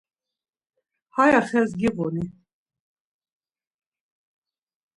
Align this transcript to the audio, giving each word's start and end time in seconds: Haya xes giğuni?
Haya 1.15 1.41
xes 1.49 1.69
giğuni? 1.79 2.25